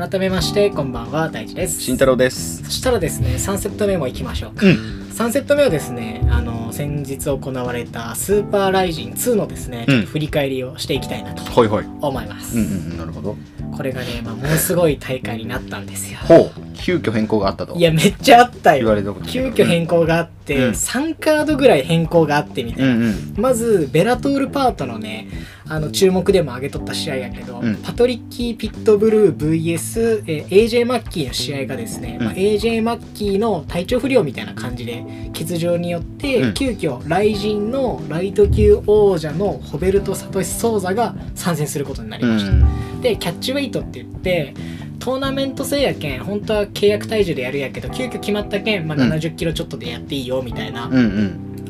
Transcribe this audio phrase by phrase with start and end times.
[0.00, 1.82] 改めましてこんばんは大地です。
[1.82, 2.64] 慎太郎です。
[2.64, 4.72] そしたらですね3セット目も行きましょうか、うん。
[5.10, 10.06] 3セット目はですねあの先日行われたスーパーライジン2のですね、うん。
[10.06, 13.36] 振り返りをしていきたいなと思います、うんうんなるほど。
[13.76, 16.18] これがね、まあ、ものすごい大会になったんですよ。
[16.20, 17.76] ほう急遽変更があったと。
[17.76, 20.70] いやめっちゃあった言わよれたこと急遽変更があって、うん。
[20.70, 23.34] 3カードぐらい変更があってみたいな、うんうん。
[23.36, 25.28] まずベラトールパートのね
[25.68, 27.76] あの注目でも上げとった試合やけど、うん。
[27.76, 32.26] パトリッキー・ピットブルー VS、えー AJ マッキーの試合がですね、うん。
[32.26, 36.54] まあ、AJ マッキーの体調不良みたいな感じで欠場によって、うん。
[36.54, 43.00] 急遽雷神のライト級王者のホベルト・サトシ・ソーザが参戦することになりうました、ん。
[43.00, 44.54] でキャッチウェイトって言って
[45.00, 49.12] トーナメント制やけん本当は契約体重でやるやけど急遽決まったけん、まあ、うん。
[49.12, 50.98] 70キロちょっとでやっていいよみたいな、うんう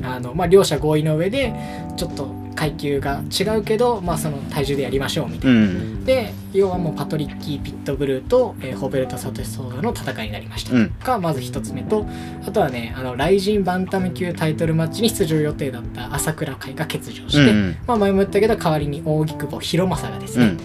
[0.00, 0.04] ん。
[0.04, 1.54] あのまあ、両者合意の上で
[1.96, 5.60] ちょっと階級が違うけど、まあ、その体重でやりましょうみたいな。
[5.60, 6.04] うん。
[6.04, 10.92] で要はもうパトリッキー・ピットブルーと、えーホベルト・サトシ・ソーダの戦いになりました、うん。
[11.02, 12.06] がまず一つ目と
[12.46, 20.56] あとはねあのライジンバンタム級タイトルマッチに出場予定だった朝倉海が欠場して、うんまあ、前も言ったけど代わりに扇久保博正がですね、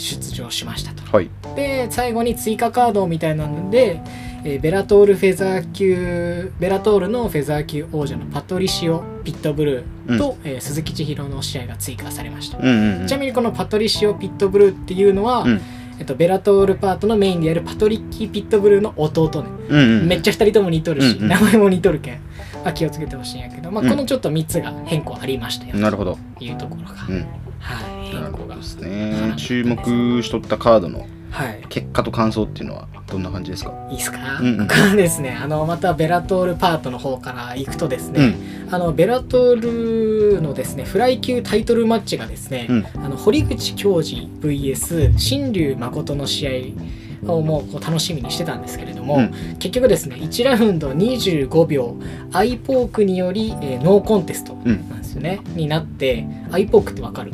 [0.00, 1.02] 出場しましたと。
[1.16, 1.30] はい。
[1.54, 4.00] で最後に追加カードみたいなので、
[4.44, 15.60] えーベラトールフェザー級ベラトールのフェザー級王者のパトリシオ・ピットブルーと、えー鈴木千尋の試合が追加されました、うんうんちなみにこのパトリシオ・ピットブルーっていうのは、うん。
[15.98, 21.28] えっと、ベラトールパートのメインであるパトリッキー・ピットブルーの弟ね、うんうんめっちゃ2人とも似とるし、うんうん。
[21.28, 22.20] 名前も似とるけん、
[22.64, 26.16] まあ、気をつけてほしいんやけど、まあ、うんこのちょっと3つが変更ありましたよなるほど。
[26.38, 27.26] というところが、うん。
[27.58, 29.34] はい変更がなるほどですね。
[29.36, 31.60] 注目しとったカードのはい。
[31.68, 33.72] 結果と感想っていうのはどんな感じですか？
[33.90, 34.66] いいですか、うんうん。
[34.68, 38.34] これはですねあのまたベラトールパートの方から行くとですね、
[38.70, 42.86] あのベラトールのですねフライ級タイトルマッチがですね、うん。
[43.04, 46.74] あの堀口教授 VS 新竜誠の試
[47.28, 49.30] 合をもうこう楽しみにしてたんですけれども、うん。
[49.60, 51.94] 結局ですね1ラウンド25秒
[52.32, 57.32] アイポークにより、えーノーコンテストうんなんですよね、になってアイポークってわかる？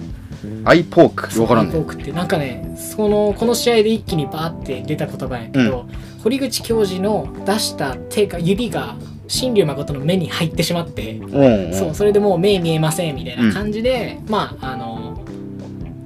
[0.64, 5.86] アイポークわからんねアイポークってなんかねそのこの試合で一気にバーって出た言葉やけど、
[6.22, 8.96] 堀口教授の出した手が指が
[9.28, 15.22] 神龍誠の目に入ってしまって、うんそうそれでもう目見えませんみたいな感じで、まああの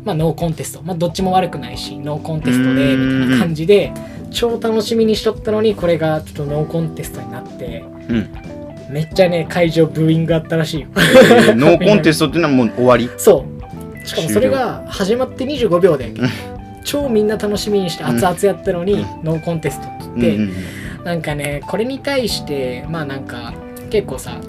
[0.04, 3.92] まあノーコンテストまあどっちも悪くないしノーコンテストでみたいな感じで
[4.30, 8.50] 超楽しみにしとったのにこれがちょっとノーコンテストになってうん
[8.90, 13.59] めっちゃね会場ブーイングあったらしいよえーノーコンテストっていうのはもう終わりそう
[14.10, 16.12] しかもそれが始まって25秒で
[16.84, 23.54] 超みんな楽しみにして熱々やったのに、ノーコンテストって言って、なんかねこれに対してまあなんか
[23.90, 24.40] 結構さ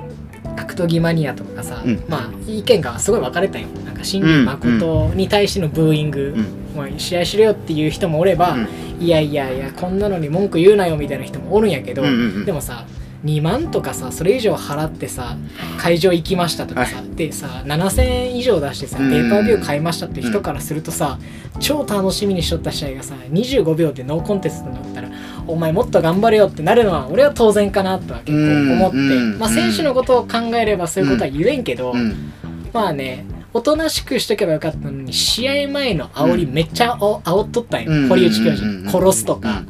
[0.56, 2.04] 格闘技マニアとかさ、うん。
[2.08, 3.68] まあ意見がすごい分かれたよ。
[3.86, 6.44] なんか新竜誠に対してのブーイング、うん。
[6.76, 8.68] もう試合しろよっていう人もおれば、うん。
[9.00, 12.04] いやいやいやこんなのに文句言うなよみたいな人もおるんやけど、
[12.46, 12.86] でもさ
[13.24, 15.38] 2万とかさそれ以上払ってさ
[15.78, 19.12] 会場行きましたとかさ、はでさ7000円以上出してさペうん。
[19.28, 21.20] ーパービュー買いましたって人からするとさ、
[21.60, 25.10] 超楽しみにしとった試合がさ25秒でノーコンテストになったら
[25.48, 29.40] お前もっと頑張れよってなるのは俺は当然かなとは結構思って、うん。
[29.40, 32.34] まあ、選手のことを考えればそういうことは言えんけど、うん。
[32.74, 38.08] まあねおとなしくしとけばよかったのに試合前の煽りめっちゃお煽っとったんよ、うん。
[38.10, 38.58] 堀内教うん。
[38.58, 39.64] 授殺すとか、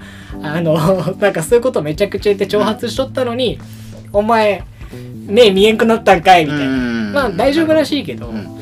[0.44, 0.76] あの
[1.20, 3.60] なんかそういうことめちゃくちゃ言って挑発しとったのに、
[4.12, 4.64] お前
[5.26, 7.14] 目見えんくなったんかいみたいな、うん。
[7.14, 8.58] まあ大丈夫らしいけど、うん。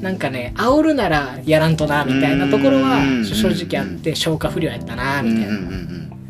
[0.00, 3.24] なんかね煽るならやらんとなみたいなところはうん。
[3.24, 5.58] 正直あって消化不良やったなみたいな、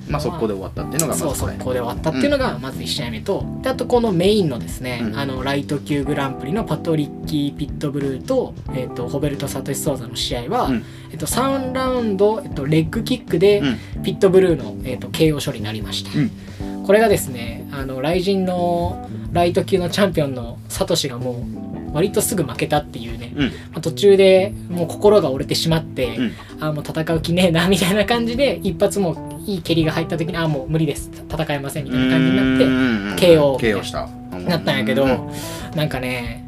[0.08, 1.52] まあ速攻で終わったっていうのがまそうずこれ。
[1.54, 5.18] 速攻で終わったっていうのがまず1試合目と、であとこのメインのですね、うん。
[5.18, 10.84] あのライト級グランプリのパトリッキー・ピットブルーと,、えー、とホベルト・サトシ・ソーザの試合は、うん。
[11.10, 14.02] えっと3ラウンド、えっとレッグキックでうん。
[14.02, 16.84] ピットブルーの、えっと KO 処理になりました、うん。
[16.84, 23.46] これがですねあの雷神のライト級のチャンピオンのサトシがもう割とすぐ負けたっていうね、うん。
[23.46, 26.32] まあ途中でもう心が折れてしまって、うん。
[26.60, 31.10] あもう戦う気ねえなみたいな感じで一発もういい蹴りが入った時にあもう無理です。
[31.30, 34.08] 戦えませんみたいな感じになってな KO KO した。
[34.48, 35.30] なったんやけど、うん
[35.74, 36.44] なんかね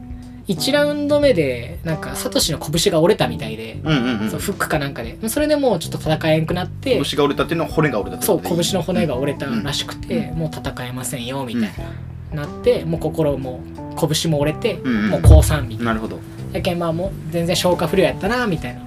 [0.49, 4.31] 1ラウンド目でなんかサトシの拳が折れたみたいで、うんうんうん。
[4.31, 5.19] そうフックかなんかで。
[5.29, 11.69] それでもうちょっと戦えんくなって拳が折れたっていうのは骨が折れたそう拳の骨が折れたらしくて、もう戦えませんよみたいな、
[12.33, 13.61] なってもう心も
[13.99, 15.11] 拳も折れて、うんうん。
[15.11, 15.93] もう降参みたいな。
[15.93, 16.19] なるほど。
[16.53, 18.81] やけんまあもう全然消化不良やったなみたいな。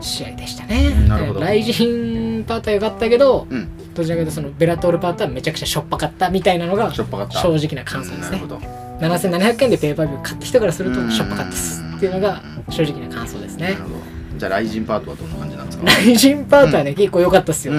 [0.00, 0.88] 試合でしたね。
[0.88, 1.40] うんなるほど。
[1.40, 3.56] 雷神パートは良かったけどうん。
[3.56, 3.68] うん
[3.98, 7.40] どちらかというとそのベラトールパートはめちゃくちゃしょっぱかったみたいなのがしょっぱかった。
[7.40, 8.38] 正直な感想ですね。
[8.40, 13.70] うんなるほど7700円でペーパービュー買った人からするうんとしょっぱかったですっていうのが正直な感想ですね。
[13.70, 13.94] なるほど。
[14.38, 17.74] じゃあライジンパートはどんな感じなんですかライジンパートはね、結構良かったっすよ、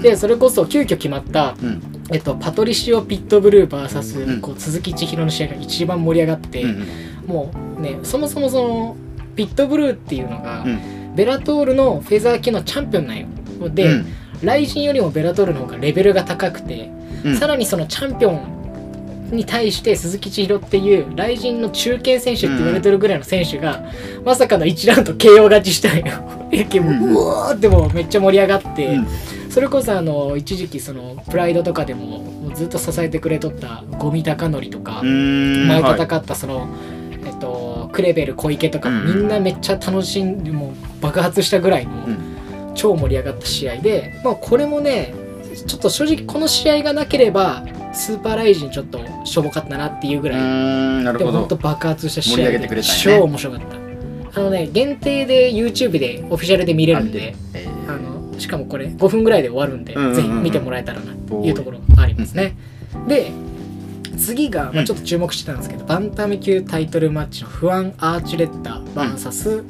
[0.00, 1.82] でそれこそ急遽決まった、うん
[2.12, 4.40] えっと、パトリシオ・ピットブルー VS、うん。
[4.40, 7.26] こう鈴木千尋の試合が一番盛り上がって、うんうん。
[7.26, 8.96] もうねそもそもその
[9.34, 11.14] ピットブルーっていうのが、うん。
[11.16, 13.26] ベラトールのフェザー級のチャンピオンなんよ。
[13.70, 14.06] で、うん。
[14.42, 16.90] ライジンよりもベラトールの方がレベルが高くて、
[17.24, 17.36] うん。
[17.36, 18.56] さらにそのチャンピオン
[19.32, 23.82] に対して鈴木千尋っていうライジンの中堅選手って言われてるぐらいの選手が、
[24.24, 26.04] まさかの1ラウンド KO 勝ちしたんよ。
[27.12, 29.06] うわーってもうめっちゃ盛り上がって、うん
[29.56, 36.68] それこそあの一時期そのプライドとかでももうずっと支えてくれとった五味隆則とか、前はい戦ったその、
[37.24, 42.36] えっと、クレベル小池とかみんなめっちゃ楽しんでもう爆発したぐらいのうん。
[42.74, 45.14] 超盛り上がった試合で、まあ、これもね
[45.66, 47.64] ちょっと正直この試合がなければ
[47.94, 51.38] スーパーライジンちょっとしょぼかったなっていうぐらい、でもほど。
[51.38, 53.76] 本当爆発した試合で超面白かった。
[54.38, 57.34] あのね限定で YouTube でオフィシャルで見れるんで
[58.38, 60.14] しかもこれ5分ぐらいで終わるんで、うんうんうん。
[60.14, 62.56] ぜひ見てもらえたらなというところがありますね。
[63.08, 63.30] で
[64.18, 69.64] 次が、まあ、ちょっと注目してたんですけど、バンタム級タイトルマッチのフアン・アーチュレッタ VS、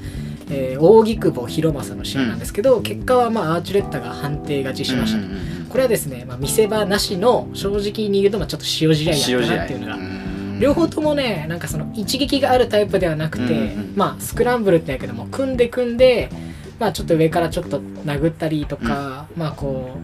[0.50, 10.60] えー扇久保博正の試合なんですけど、結果はまあアーチュレッタが判定勝ちしました、これはですね、まあ、見せ場なしの正直に言うとまあちょっと塩試合やったなっていうのがうん。
[10.60, 16.30] 両方ともねなんかその一撃があるタイプではなくて、まあスクランブルってやけども組んで組んで
[16.78, 19.96] まあちょっと上からちょっと殴ったりとか、まあこ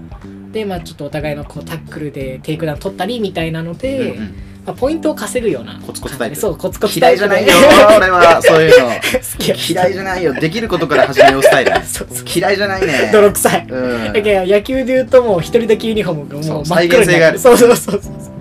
[0.51, 4.35] うでまあちょっとお互いのこうタックルでテイクダウン取ったりみたいなので、うんうん。
[4.65, 8.41] まあ、ポイントを稼ぐようなコツコツタイプそうコツコツタイプで嫌いじゃないよ俺は。
[8.43, 8.91] そういうの。
[8.91, 8.99] 好
[9.39, 9.57] きや。
[9.83, 10.35] 嫌いじゃないよ。
[10.35, 11.73] できることから始めようスタイル。
[11.85, 12.27] そうそう。
[12.33, 13.11] 嫌いじゃないね。
[13.13, 14.13] 泥臭い、うん。
[14.15, 17.39] 野球で言うともう一人だけユニフォームがもそうう真っ黒に再現性がある。
[17.41, 18.33] そうそうそうそう。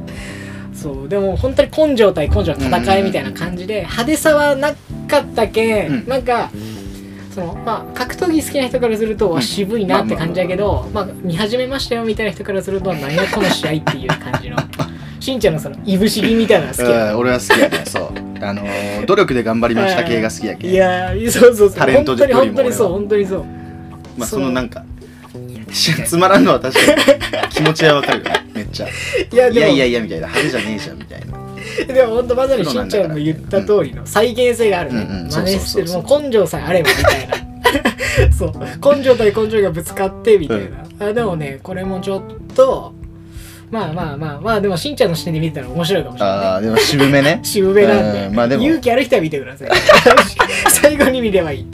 [0.76, 4.74] そうでも本当に根性対根性の戦いみたいな感じで派手さはな
[5.08, 6.08] かったけん、うん。
[6.08, 6.52] なんか
[7.34, 9.42] そのまあ格闘技好きな人からすると、わうん。
[9.42, 14.58] 渋いなって感じだけど、まあ見始めましたよみたいな人からすると何やこの試合っていう感じの
[15.20, 17.82] しんちゃんのそのいぶし銀みたいなのが好きやうん俺は好きやね。
[17.86, 18.04] そう。
[18.44, 20.72] あのー努力で頑張りました系が好きやけん。
[20.72, 21.78] いやーそうそうそう。
[21.78, 23.46] タレント本当によりも本当にそう本当にそう。
[24.18, 24.84] まあそのなんか
[25.72, 28.26] しつまらんのは確かに気持ちはわかるよ。
[28.26, 28.88] ねめっちゃ。
[28.88, 30.28] いやいやいやみたいな。
[30.28, 31.38] 派手じゃねえじゃんみたいな
[31.88, 35.32] でも本当まさにしんちゃんの言った通りの再現性があるね、うんうん。
[35.32, 37.36] 真似してるもう根性さえあればみたいな。
[38.38, 38.54] そう。
[38.96, 40.60] 根性対根性がぶつかってみたい
[41.00, 42.24] な、あでもねこれもちょっ
[42.56, 42.94] と
[43.70, 47.40] まあまあまあまあでもしんちゃんの視点で見てたら面白いかもしれないああでも渋めね。
[47.44, 48.36] 渋めなんで、うん。
[48.36, 48.64] まあでも。
[48.64, 49.70] 勇気ある人は見てください。
[50.70, 51.68] 最後に見ればいい。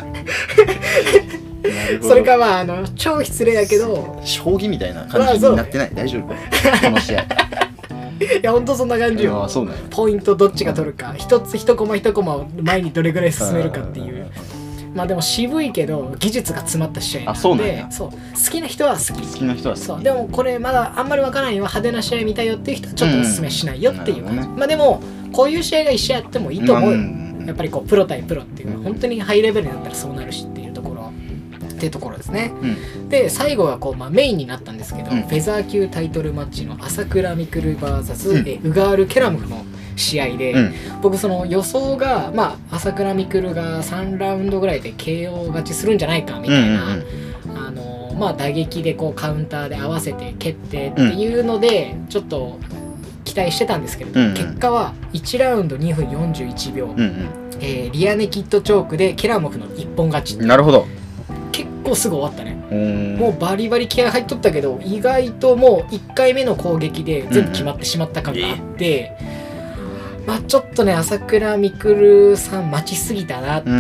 [2.01, 4.21] それかまああの超失礼やけど。
[4.23, 5.91] 将棋みたいな感じになってない？
[5.93, 6.27] 大丈夫？
[6.27, 6.35] こ
[6.91, 7.25] の試合
[8.41, 9.43] いやほんとそんな感じあよ。
[9.43, 11.13] あそうポイントどっちが取るか。
[11.17, 14.27] 一つ一コマ一コマを前にどれぐらい進めるかっていう。
[14.95, 17.85] まあでも渋いけど技術が詰まった試合なんで。
[17.87, 18.17] あそう好
[18.51, 19.27] きな人は好き。
[19.27, 20.03] 好きな人はそう。
[20.03, 21.63] でもこれまだあんまりわからないよ。
[21.63, 27.43] 派手な試合見たいよっていう人はちょっとおすすめしないよっていう感じ、うんなるほどまあでもこういう試合が一試合あってもいいと思うよ、ん。
[27.45, 30.56] やっぱりこうプロ対プロっていうのは本当にハイレベルになったらそうなるしって
[31.77, 32.51] っていうところですね。
[32.61, 32.65] う
[33.05, 33.09] ん。
[33.09, 35.21] で最後はこう、まあ、メインになったんですけど、うん。
[35.21, 38.47] フェザー級タイトルマッチの朝倉未来 VS、うん。
[38.47, 39.63] えウガール・ケラムフの
[39.95, 40.73] 試合で、うん。
[41.01, 46.97] 僕その予想が、まあ、朝倉未来が3ラウンドぐらいで KO 勝ちするんじゃないかみたいな、
[47.55, 52.57] あのまあ、打撃でこうカウンターで合わせて蹴ってっていうので、ちょっと
[53.23, 54.33] 期待してたんですけれど、うんうん。
[54.33, 57.27] 結果は1ラウンド2分41秒、うん
[57.59, 60.35] えーリアネキッドチョークでケラモフの一本勝ち。
[60.35, 60.81] うんなるほど。
[60.81, 60.96] 結
[61.87, 62.55] 構すぐ終わったね。
[63.17, 69.17] ももうバリバリ気合入っとったけど意外ともう1回目の攻撃で全部決まってしまった感があって、
[70.25, 73.75] まあちょっとね朝倉未来さん待ちすぎたなっていう、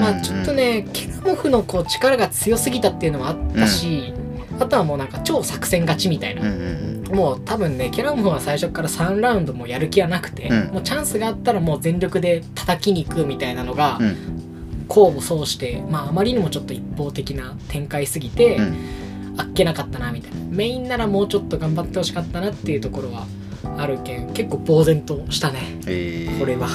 [0.00, 4.14] まあちょっとねケラモフのこう力が強すぎたっていうのもあったし、
[4.58, 6.50] あとはもうなんか超作戦勝ちみたいな、うんう
[6.94, 10.74] んもう多分ねケラモフは最初から3ラウンドもやる気はなくて、うん。
[10.74, 14.37] もうチャンスがあったらもう全力で叩きに行くみたいなのが、うん
[14.88, 18.76] 功を奏して、まあ、あまりにもちょっと一方的な展開すぎて、うん。
[19.38, 20.38] あっけなかったなみたいな。
[20.50, 23.26] メインならもうちょっと頑張ってほしかったなっていうところは
[23.76, 26.38] あるけん結構呆然としたねえー。
[26.38, 26.68] これは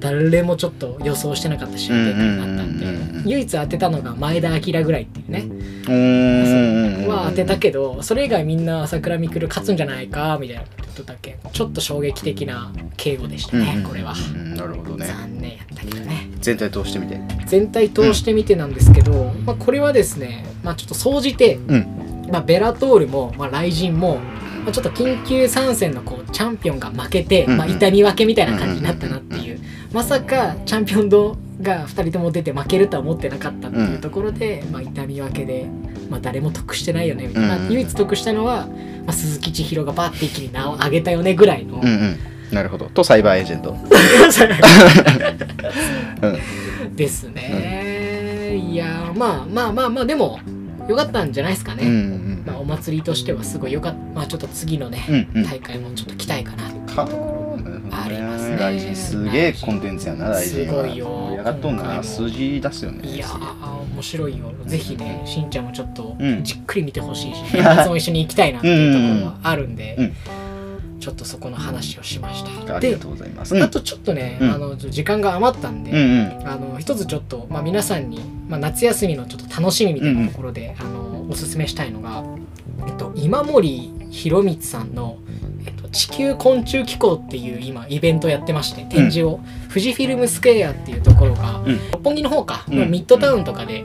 [0.00, 11.32] 誰もちょっと予想してなかった試合展開になったんで、唯一当てたのが前田明ぐらいっていうね、は当てたけどそれ以外みんな朝倉未来勝つんじゃないかみたいなこと言っとったけ。
[11.32, 14.54] んちょっと衝撃的な敬語でしたね、うんこれは、うん。
[14.54, 15.06] なるほどね。
[15.06, 16.28] 残念やったけどね。
[16.40, 17.20] 全体通してみて。
[17.46, 22.28] 全体通してみてなんですけど、まあ、これはですね、まあ、ちょっと総じて、うん。
[22.30, 24.18] まあ、ベラトールも、まあ、ライジンも、
[24.64, 29.37] まあ、ちょっと緊急参戦のこうチャンピオンが負けて、まあ、痛み分けみたいな感じになったなって
[29.92, 35.66] まさかチャンピオン同が2人とも出て負けるとは思ってなかったっていうところで、まあ、痛み分けで、
[36.10, 37.62] まあ、誰も得してないよねみたいな、うん。
[37.62, 38.74] まあ唯一得したのは、ま
[39.08, 42.18] あ、鈴木千尋がバーって一気に名を上げたよねぐらいの、うんうん。
[42.52, 42.86] なるほど。
[42.86, 43.70] とサイバーエージェント。
[46.22, 46.92] う。
[46.92, 50.40] んですね、いやーまあまあまあまあでも
[50.88, 53.98] よかったんじゃないですかね、うんうんまあ、お祭りとしてはすごいよかった。
[54.14, 55.44] まあちょっと次のね、うんうん。
[55.44, 56.64] 大会もちょっと期待かな。
[56.94, 57.37] かありますね
[58.58, 61.06] 大臣すげえコンテンツやな大臣すごいよ。
[61.06, 63.08] 盛り上がっとんな数字出すよね。
[63.08, 64.52] いやー面白いよ。
[64.66, 66.44] ぜひねしんちゃんもちょっとうん。
[66.44, 70.14] じっくり見てほしいし、年末も一緒に行きたいなっていうところはあるんで、うん。
[71.00, 72.64] ちょっとそこの話をしました。
[72.64, 73.62] でありがとうございます。
[73.62, 74.50] あとちょっとね、うん。
[74.50, 75.98] あの時間が余ったんで、うん
[76.40, 76.48] うん。
[76.48, 82.24] あの一つちょっと、まあ、皆さんに、まあ、夏休みのちょっと楽しみみたいなところで、あのおすすめしたいのが、
[82.86, 85.18] えっと、今森博光さんの、
[85.68, 91.78] えっと「地球昆虫機構」っていう今イベントをやってまして展示を、富士フィルムスクエアっていうところが、うん。
[91.92, 92.90] 六本木の方か、うん。
[92.90, 93.84] ミッドタウンとかで、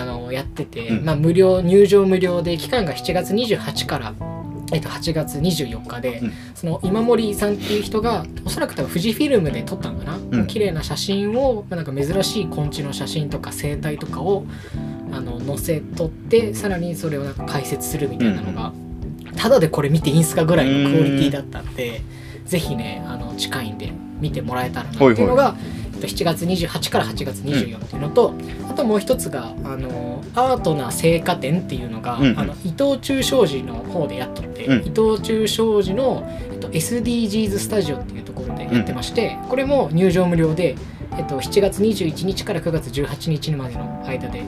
[0.00, 1.04] あのやってて、うん。
[1.04, 4.14] まあ、無料入場無料で期間が7月28から。
[4.70, 6.32] えっと、8月24日で、うん。
[6.54, 10.46] その今森さんっていう人がおそらく多分富士フィルムで撮ったのかな、うん。
[10.46, 14.44] 綺麗な写真を、まあ、なんか珍しい昆虫の写真とか生態とかを
[15.10, 18.72] あの載せとってさらにそれをなんか解説するみたいなのが、
[19.38, 22.02] ただでこれ見ていいんすかぐらいのクオリティだったんで、
[22.44, 25.54] ぜひねあの近いんで見てもらえたらなっていうのが、
[25.94, 28.34] えっと7月28から8月24っていうのと、
[28.68, 32.38] あともう一つがあのアートな青果店っていうのが、うんうん。
[32.38, 34.86] あの伊藤忠商事の方でやっとって、うん。
[34.86, 40.76] 伊藤忠商事の、えっと、SDGs スタジオっていうところでやってまして、これも入場無料で、
[41.16, 44.42] えっと、7月21日から9月18日までの間で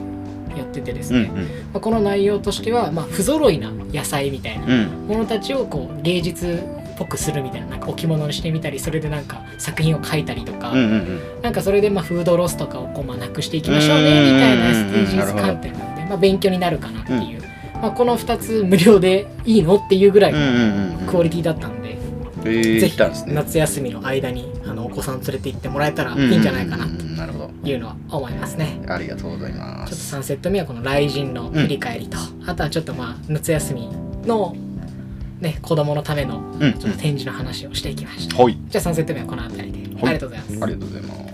[0.57, 1.43] やっててですね、うんうん。
[1.43, 5.07] まあ、この内容としては、まあ、不揃いな野菜みたいなうん。
[5.07, 11.41] ものたちをこう芸術っぽくするみたいななんか置物にしてみたりそれでなんか作品を描いたりとか、うんうんうん。
[11.41, 14.65] なんかそれでまあフードロスとかをこうまあなくしていきましょうねみたいな
[15.25, 17.41] SDGs 観点なんで、まあ、勉強になるかなっていう、
[17.81, 20.49] まあ、この2つ無料でいいのっていうぐらいうんのう
[20.97, 21.07] んうん。
[21.07, 21.97] クオリティだったんで、
[22.45, 22.79] えー。
[22.79, 26.91] ぜひ夏休みの間にあのお子さん連れて行ってもらえたらいいんじゃないかなと
[27.67, 28.81] いうのは思いますね。
[28.87, 33.89] ありがとうございまちょっとす3セット目はこの雷神の振り返りと、あとはちょっとまあ夏休み
[34.25, 34.55] の
[35.39, 36.63] ね子供のためのうん。
[36.63, 38.41] うんちょっと展示の話をしていきました。
[38.41, 38.57] はい。
[38.69, 40.03] じゃあ3セット目はこの辺りで、はい。
[40.03, 40.63] ありがとうございます。
[40.63, 41.30] ありがとうございます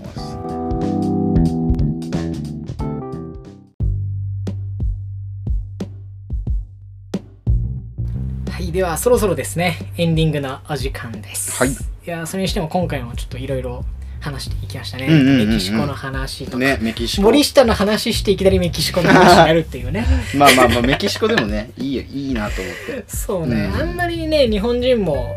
[8.68, 11.52] い、ではそろそろですねエンディングのお時間です。
[11.52, 11.70] はい。
[11.70, 11.74] い
[12.06, 13.84] やそれにしても今回もちょっといろいろ
[14.20, 15.48] 話していきましたね、うんうんうんうん。
[15.48, 17.22] メキシコの話とか、ねメキシコ。
[17.22, 20.06] 森下の話していきなりメキシコの話になるっていうね。
[20.36, 23.04] まあまあまあメキシコでもね いいよいいなと思って。
[23.08, 23.80] そうね、うん。
[23.80, 25.34] あんまりね日本人も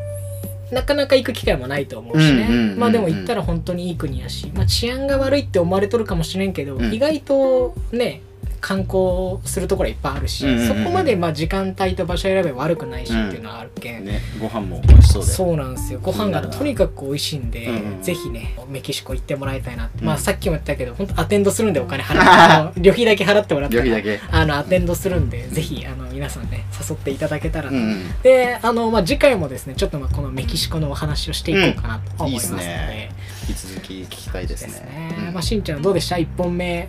[0.72, 2.80] なかなか行く機会もないと思うしね、うんうん。
[2.80, 6.94] まあでも行ったら本当にいい国やし、まあ、治安が悪いって思われとるかもしれんけど、うん。
[6.94, 8.22] 意外とね
[8.62, 15.32] 観光するところいっぱいあるし、うんうんうんそこまでまあ時間帯と場所選べば悪くないしっていうのはあるけん、ねご飯も美味しそうで。
[15.32, 16.00] そうなんですよ。
[16.02, 20.06] ご飯がとにかく美味しいんで、うんうんぜひねメキシコ行ってもらいたいなうん。
[20.06, 24.22] まあさっきも言ったけど本当アテンドするんでお金払って 旅費だけ払ってもらったら旅費だけ。
[24.32, 33.12] あのアテンドするんでぜひあの皆さんね誘っていただけたらと、うんであの、まあ、次回もですねちょっとまあこのメキシコのお話をしていこうかなと思いますので、いいっすね。
[33.50, 35.16] 引き続き聞きたいですですね。
[35.26, 36.88] ねまあ、しんちゃんどうでした？1本目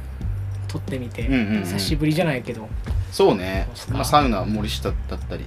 [0.73, 1.63] 撮ってみて、うんうんうん。
[1.65, 2.67] 久しぶりじゃないけど。
[3.11, 3.69] そうね。
[3.91, 5.45] まあサウナ森下だったり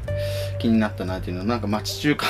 [0.60, 1.44] 気になったなっていうの。
[1.44, 2.28] なんか町中華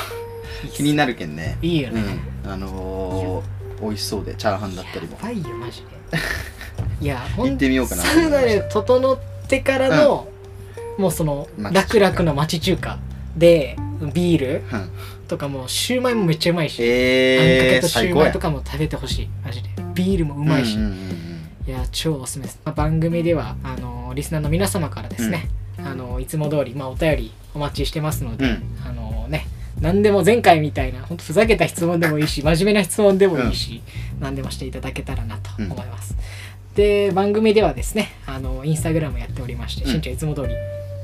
[0.73, 1.57] 気になるけんね。
[1.61, 2.01] いいよね、
[2.45, 2.51] うん。
[2.51, 5.17] あのー美味しそうでチャーハンだったりも。
[5.17, 5.87] やばいよマジで。
[7.01, 8.03] いや行ってみようかな。
[8.03, 10.29] とサウナで整ってからの、
[10.97, 12.99] もうその楽々の町中華
[13.35, 13.75] で
[14.13, 14.89] ビールうん。
[15.27, 19.29] とかもシューマイもめっちゃうまいし、あんかえー、けとシューマイとかも食べてほしい。
[19.43, 19.69] マジで。
[19.93, 21.24] ビールもうまいし、うんうんうん
[21.67, 28.63] いや超おすすめです、まあ番組ではあのリスナーの皆様からですね、あのいつも通り、まあ、お便りお待ちしてますので、うん。
[28.85, 29.47] あのね
[29.81, 33.81] 何でも前回みたいな本当ふざけた質問でもいいし真面目な質問でもいいし、
[34.19, 36.15] 何でもしていただけたらなと思います、
[36.75, 39.91] で番組ではですねあのインスタグラムやっておりまして、うん。
[39.91, 40.49] しんちゃんいつも通り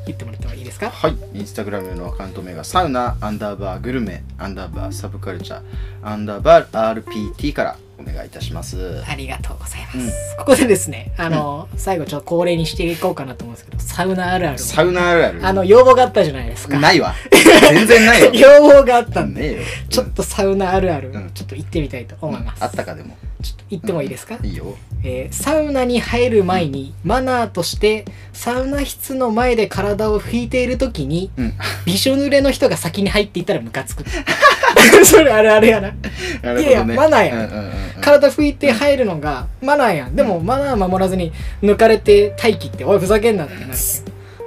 [0.06, 0.90] 言ってもらってもいいですか？
[0.90, 5.62] はい、インスタグラムのアカウント名がサウナアンダーバーグルメアンダーバーサブカルチャー
[6.04, 7.04] アンダーバー
[7.36, 9.04] RPT からお願いいたします。
[9.08, 17.14] ありがとうございます、うんここでですねあの、最後ちょっと恒例にしていこうかなと思うんですけどサウナあるあるをサウナあるあるあの要望があったじゃないですかないわ。
[17.72, 18.32] 全然ないよ。
[18.34, 19.62] 要望があったんで。
[19.90, 23.16] ちょっとサウナあるある、うんちょっと行ってみたいと思います、あったかでも。
[23.42, 24.76] ちょっと行ってもいいですか、いいよ。
[25.04, 31.54] えーサウナに入る前にマナーとしてサウナ室の前で体を拭いている時にうん。
[31.86, 34.04] びしょ濡れの人が先に入っていったらムカつく
[35.06, 35.88] それあるあるやな。
[35.90, 35.98] なる
[36.42, 36.62] ほどね。
[36.62, 37.36] いやいやマナーや。
[37.36, 37.72] んうんうんうんうん。
[38.02, 40.16] 体拭いて入るのがマナーやん。
[40.16, 43.74] でもマナー守らずに抜かれて待機っておいふざけんなってなる。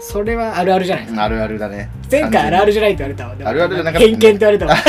[0.01, 1.25] それはあるあるじゃないですか。
[1.25, 1.89] あるあるだね。
[2.11, 3.35] 前回あるあるじゃないって言われたわ。
[3.37, 4.77] でもあるあるじゃなかった偏見って言われたわ。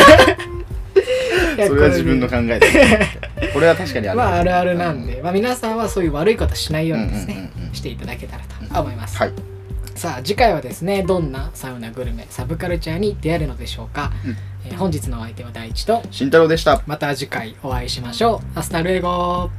[1.56, 3.00] いやそれは自分の考えで
[3.54, 7.74] これは確かにあるまああるあるなんで、まあ、皆さんはそういう悪いことしないようにですね、うんうんうんうん。
[7.74, 9.54] していただけたらと思います、はい
[9.96, 14.36] さあ次回はですねどんなサウナグルメサブカルチャーに出会えるのでしょうか、うん、
[14.68, 16.84] えー、本日のお相手は大地と慎太郎でした。
[16.86, 18.60] また次回お会いしましょう。
[18.60, 19.50] Hasta luego